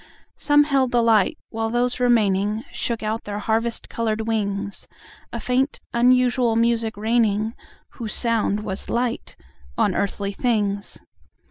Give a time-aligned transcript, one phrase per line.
[0.35, 6.97] Some held the Light, while those remainingShook out their harvest colored wings,A faint unusual music
[6.97, 9.35] raining,(Whose sound was Light)
[9.77, 10.97] on earthly things.